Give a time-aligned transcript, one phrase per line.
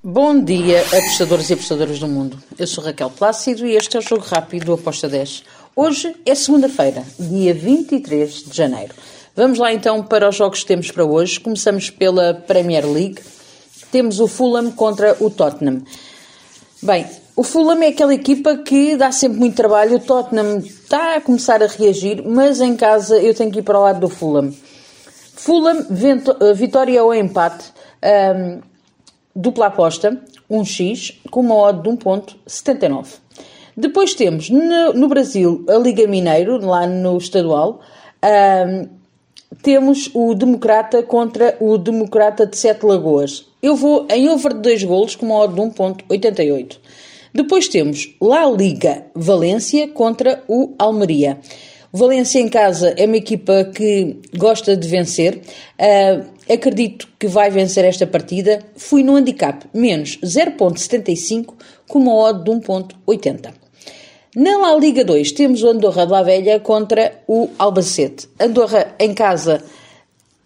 [0.00, 2.38] Bom dia, apostadores e apostadoras do mundo.
[2.56, 5.42] Eu sou Raquel Plácido e este é o Jogo Rápido do Aposta 10.
[5.74, 8.94] Hoje é segunda-feira, dia 23 de janeiro.
[9.34, 11.40] Vamos lá então para os jogos que temos para hoje.
[11.40, 13.20] Começamos pela Premier League.
[13.90, 15.82] Temos o Fulham contra o Tottenham.
[16.80, 17.04] Bem,
[17.34, 19.96] o Fulham é aquela equipa que dá sempre muito trabalho.
[19.96, 23.76] O Tottenham está a começar a reagir, mas em casa eu tenho que ir para
[23.76, 24.54] o lado do Fulham.
[25.34, 25.84] Fulham,
[26.54, 27.64] vitória ou empate.
[28.00, 28.77] Um,
[29.38, 30.20] dupla aposta,
[30.50, 33.06] 1x, com uma odd de 1.79.
[33.76, 37.80] Depois temos no, no, Brasil a Liga Mineiro, lá no estadual,
[38.24, 38.88] um,
[39.62, 43.46] temos o Democrata contra o Democrata de Sete Lagoas.
[43.62, 46.78] Eu vou em over de 2 golos com uma odd de 1.88.
[47.32, 51.38] Depois temos La Liga Valência contra o Almeria.
[51.90, 55.40] Valência em casa é uma equipa que gosta de vencer.
[55.78, 58.58] Uh, acredito que vai vencer esta partida.
[58.76, 61.54] Fui no handicap menos 0.75
[61.88, 63.54] com uma odd de 1.80.
[64.36, 68.28] Na La Liga 2 temos o Andorra de La Velha contra o Albacete.
[68.38, 69.64] Andorra em casa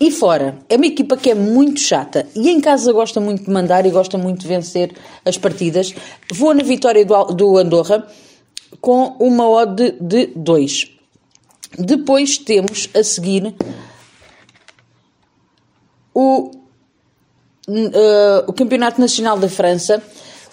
[0.00, 0.58] e fora.
[0.68, 3.90] É uma equipa que é muito chata e em casa gosta muito de mandar e
[3.90, 4.92] gosta muito de vencer
[5.24, 5.94] as partidas.
[6.32, 8.04] Vou na vitória do, do Andorra
[8.80, 10.97] com uma odd de 2.
[11.76, 13.54] Depois temos a seguir
[16.14, 16.50] o,
[17.68, 20.02] uh, o Campeonato Nacional da França,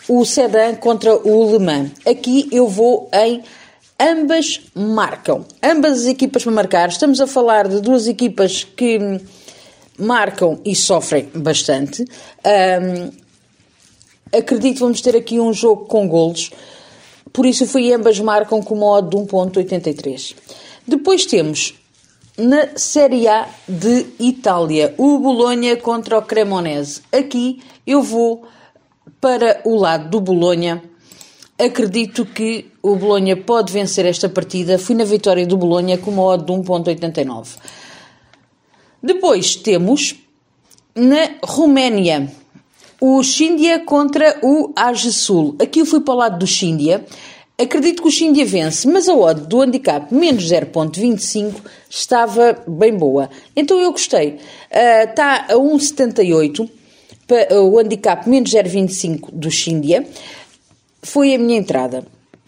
[0.08, 1.92] o Sedan contra o Le Mans.
[2.06, 3.44] Aqui eu vou em
[4.00, 5.46] ambas marcam.
[5.64, 6.90] Ambas as equipas para marcar.
[6.90, 9.00] Estamos a falar de duas equipas que
[9.98, 12.04] marcam e sofrem bastante.
[12.04, 13.12] Um,
[14.38, 16.52] acredito que vamos ter aqui um jogo com golos.
[17.32, 20.36] Por isso fui ambas marcam com modo de 1.83.
[20.88, 21.74] Depois temos
[22.38, 27.02] na Série A de Itália, o Bolonha contra o Cremonese.
[27.12, 28.46] Aqui eu vou
[29.22, 30.84] para o lado do Bolonha.
[31.58, 34.78] Acredito que o Bolonha pode vencer esta partida.
[34.78, 37.58] Fui na vitória do Bolonha com uma odd de 1.89.
[39.02, 40.16] Depois temos
[40.94, 42.30] na Roménia
[43.00, 45.56] o Xíndia contra o Agesul.
[45.62, 47.06] Aqui eu fui para o lado do Xíndia.
[47.58, 53.30] Acredito que o Xindia vence, mas a odd do handicap menos 0.25 estava bem boa.
[53.56, 54.32] Então eu gostei.
[54.72, 56.70] Uh, está a 1.78
[57.52, 60.06] o handicap menos 0.25 do Xindia.
[61.02, 62.06] Foi a minha entrada.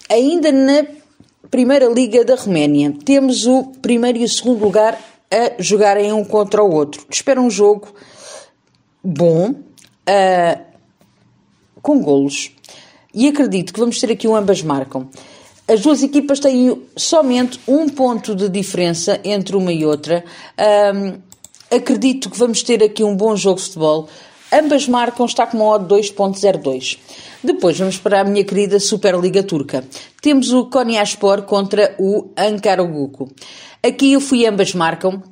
[0.10, 0.86] Ainda na
[1.50, 5.00] Primeira Liga da Roménia, temos o primeiro e o segundo lugar
[5.32, 7.06] a jogarem um contra o outro.
[7.10, 7.88] Espero um jogo
[9.02, 10.62] bom, uh,
[11.82, 12.52] com golos
[13.18, 15.10] e acredito que vamos ter aqui um ambas marcam.
[15.68, 20.24] As duas equipas têm somente um ponto de diferença entre uma e outra.
[20.94, 21.18] Um,
[21.76, 24.08] acredito que vamos ter aqui um bom jogo de futebol.
[24.54, 27.00] Ambas marcam, está com uma odd 2.02.
[27.44, 29.84] Depois vamos para a minha querida Superliga Turca.
[30.22, 33.30] Temos o Konyaspor contra o Ankaraguku.
[33.82, 35.24] Aqui eu fui ambas marcam,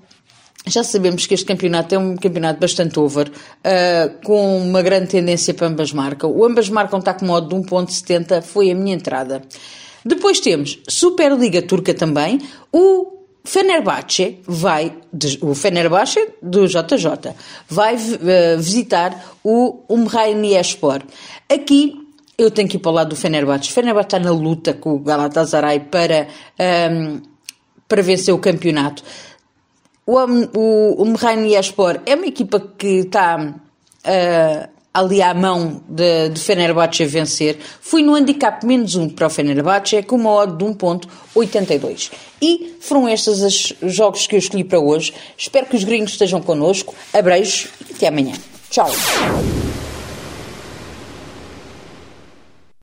[0.68, 5.54] já sabemos que este campeonato é um campeonato bastante over, uh, com uma grande tendência
[5.54, 6.30] para ambas marcam.
[6.32, 9.42] O ambas marcam está com modo de 1.70, foi a minha entrada.
[10.04, 12.40] Depois temos Superliga Turca também,
[12.72, 14.92] o Fenerbahçe vai,
[15.42, 17.34] o Fenerbahçe do JJ,
[17.70, 21.02] vai uh, visitar o Umraniespor.
[21.48, 22.06] Aqui
[22.38, 23.70] eu tenho que ir para o lado do Fenerbahçe.
[23.70, 26.28] O Fenerbahçe está na luta com o Galatasaray para,
[26.92, 27.22] um,
[27.88, 29.04] para vencer o campeonato.
[30.06, 30.20] O,
[30.58, 37.04] o, o Yaspor é uma equipa que está uh, ali à mão de, de Fenerbahçe
[37.04, 37.58] a vencer.
[37.82, 42.12] Fui no handicap menos 1 para o Fenerbahçe com uma odd de 1.82.
[42.42, 43.42] E foram estes
[43.82, 45.14] os jogos que eu escolhi para hoje.
[45.38, 46.94] Espero que os gringos estejam connosco.
[47.12, 48.34] Abreijos e até amanhã.
[48.70, 48.90] Tchau!